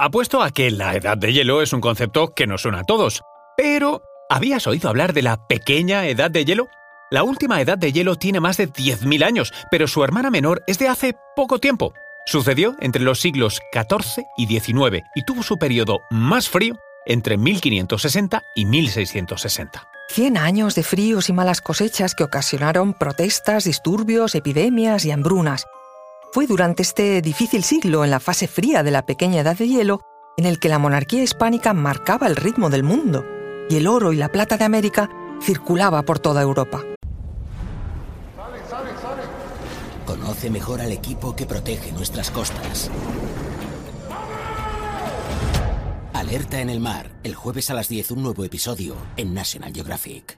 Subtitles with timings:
[0.00, 3.22] Apuesto a que la edad de hielo es un concepto que nos suena a todos.
[3.56, 6.68] Pero, ¿habías oído hablar de la pequeña edad de hielo?
[7.10, 10.78] La última edad de hielo tiene más de 10.000 años, pero su hermana menor es
[10.78, 11.94] de hace poco tiempo.
[12.26, 18.40] Sucedió entre los siglos XIV y XIX y tuvo su periodo más frío entre 1560
[18.54, 19.88] y 1660.
[20.10, 25.66] Cien años de fríos y malas cosechas que ocasionaron protestas, disturbios, epidemias y hambrunas.
[26.30, 30.00] Fue durante este difícil siglo, en la fase fría de la pequeña edad de hielo,
[30.36, 33.24] en el que la monarquía hispánica marcaba el ritmo del mundo
[33.70, 35.08] y el oro y la plata de América
[35.40, 36.84] circulaba por toda Europa.
[40.04, 42.90] Conoce mejor al equipo que protege nuestras costas.
[46.12, 50.37] Alerta en el mar, el jueves a las 10 un nuevo episodio en National Geographic.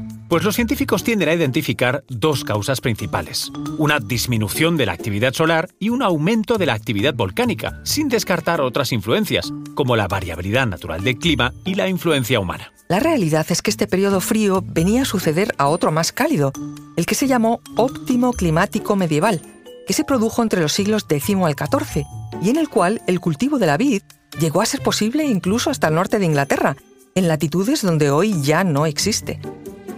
[0.31, 5.67] Pues los científicos tienden a identificar dos causas principales, una disminución de la actividad solar
[5.77, 11.03] y un aumento de la actividad volcánica, sin descartar otras influencias, como la variabilidad natural
[11.03, 12.71] del clima y la influencia humana.
[12.87, 16.53] La realidad es que este periodo frío venía a suceder a otro más cálido,
[16.95, 19.41] el que se llamó óptimo climático medieval,
[19.85, 22.05] que se produjo entre los siglos X al XIV,
[22.41, 24.03] y en el cual el cultivo de la vid
[24.39, 26.77] llegó a ser posible incluso hasta el norte de Inglaterra,
[27.15, 29.41] en latitudes donde hoy ya no existe.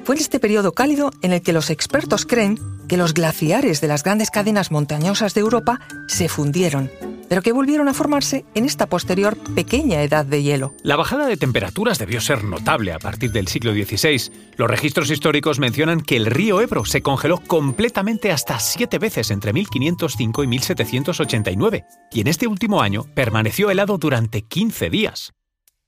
[0.04, 2.60] Fue en este periodo cálido en el que los expertos creen
[2.90, 6.92] que los glaciares de las grandes cadenas montañosas de Europa se fundieron,
[7.30, 10.74] pero que volvieron a formarse en esta posterior pequeña edad de hielo.
[10.84, 14.30] La bajada de temperaturas debió ser notable a partir del siglo XVI.
[14.58, 19.54] Los registros históricos mencionan que el río Ebro se congeló completamente hasta siete veces entre
[19.54, 25.34] 1505 y 1789, y en este último año permaneció helado durante 15 días.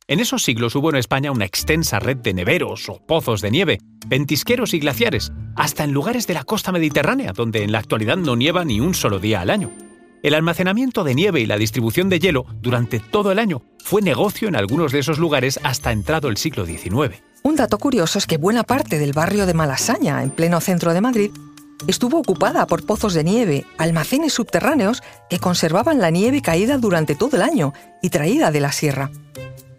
[0.07, 3.79] En esos siglos hubo en España una extensa red de neveros o pozos de nieve,
[4.05, 8.35] ventisqueros y glaciares, hasta en lugares de la costa mediterránea, donde en la actualidad no
[8.35, 9.71] nieva ni un solo día al año.
[10.21, 14.47] El almacenamiento de nieve y la distribución de hielo durante todo el año fue negocio
[14.47, 17.23] en algunos de esos lugares hasta entrado el siglo XIX.
[17.41, 21.01] Un dato curioso es que buena parte del barrio de Malasaña, en pleno centro de
[21.01, 21.31] Madrid,
[21.87, 25.01] estuvo ocupada por pozos de nieve, almacenes subterráneos
[25.31, 27.73] que conservaban la nieve caída durante todo el año
[28.03, 29.09] y traída de la sierra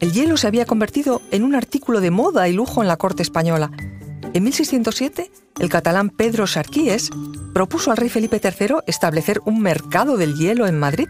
[0.00, 3.22] el hielo se había convertido en un artículo de moda y lujo en la corte
[3.22, 3.70] española.
[4.34, 7.10] En 1607, el catalán Pedro Sarquíes
[7.54, 11.08] propuso al rey Felipe III establecer un mercado del hielo en Madrid.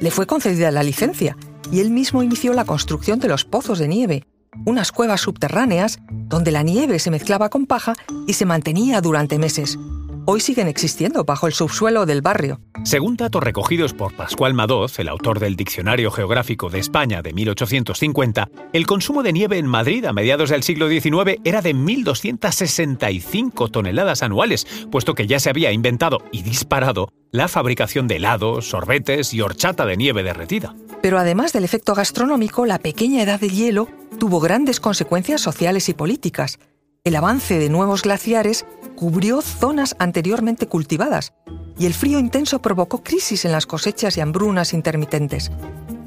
[0.00, 1.36] Le fue concedida la licencia
[1.70, 4.24] y él mismo inició la construcción de los pozos de nieve,
[4.64, 7.94] unas cuevas subterráneas donde la nieve se mezclaba con paja
[8.26, 9.78] y se mantenía durante meses
[10.26, 12.60] hoy siguen existiendo bajo el subsuelo del barrio.
[12.84, 18.48] Según datos recogidos por Pascual Madoz, el autor del Diccionario Geográfico de España de 1850,
[18.72, 24.22] el consumo de nieve en Madrid a mediados del siglo XIX era de 1.265 toneladas
[24.22, 29.40] anuales, puesto que ya se había inventado y disparado la fabricación de helados, sorbetes y
[29.40, 30.74] horchata de nieve derretida.
[31.02, 33.88] Pero además del efecto gastronómico, la pequeña edad del hielo
[34.18, 36.58] tuvo grandes consecuencias sociales y políticas.
[37.04, 38.66] El avance de nuevos glaciares
[38.96, 41.34] cubrió zonas anteriormente cultivadas
[41.78, 45.52] y el frío intenso provocó crisis en las cosechas y hambrunas intermitentes.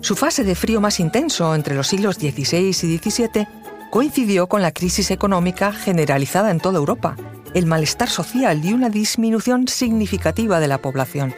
[0.02, 3.48] Su fase de frío más intenso entre los siglos XVI y XVII
[3.92, 7.16] coincidió con la crisis económica generalizada en toda Europa,
[7.54, 11.34] el malestar social y una disminución significativa de la población.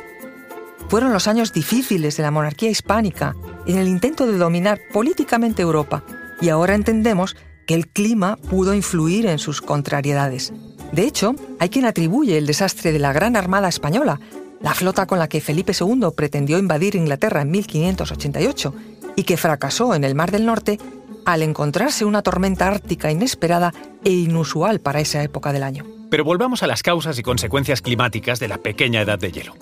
[0.89, 3.35] Fueron los años difíciles de la monarquía hispánica
[3.65, 6.03] en el intento de dominar políticamente Europa,
[6.41, 7.35] y ahora entendemos
[7.65, 10.51] que el clima pudo influir en sus contrariedades.
[10.91, 14.19] De hecho, hay quien atribuye el desastre de la Gran Armada Española,
[14.61, 18.73] la flota con la que Felipe II pretendió invadir Inglaterra en 1588
[19.15, 20.79] y que fracasó en el Mar del Norte
[21.25, 25.85] al encontrarse una tormenta ártica inesperada e inusual para esa época del año.
[26.09, 29.55] Pero volvamos a las causas y consecuencias climáticas de la pequeña edad de hielo.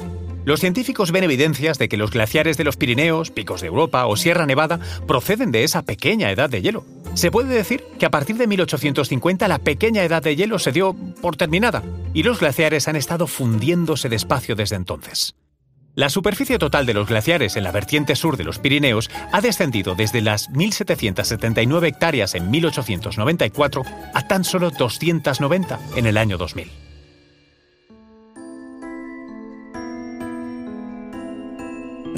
[0.45, 4.15] Los científicos ven evidencias de que los glaciares de los Pirineos, Picos de Europa o
[4.15, 6.85] Sierra Nevada proceden de esa pequeña edad de hielo.
[7.19, 10.95] Se puede decir que a partir de 1850 la pequeña edad de hielo se dio
[11.21, 11.83] por terminada
[12.13, 15.35] y los glaciares han estado fundiéndose despacio desde entonces.
[15.95, 19.95] La superficie total de los glaciares en la vertiente sur de los Pirineos ha descendido
[19.95, 23.83] desde las 1.779 hectáreas en 1894
[24.13, 26.88] a tan solo 290 en el año 2000.